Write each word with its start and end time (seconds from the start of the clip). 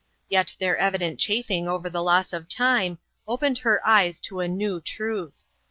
Yet 0.29 0.55
their 0.59 0.75
evident 0.77 1.19
chafing 1.19 1.69
over 1.69 1.87
the 1.87 2.01
loss 2.01 2.33
of 2.33 2.49
time 2.49 2.97
opened 3.27 3.59
her 3.59 3.85
eyes 3.87 4.19
to 4.21 4.39
a 4.39 4.47
new 4.47 4.81
truth. 4.81 5.43